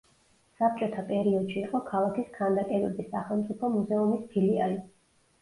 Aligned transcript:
საბჭოთა 0.59 1.03
პერიოდში 1.11 1.61
იყო 1.63 1.81
ქალაქის 1.89 2.31
ქანდაკებების 2.39 3.09
სახელმწიფო 3.13 3.71
მუზეუმის 3.77 4.27
ფილიალი. 4.35 4.83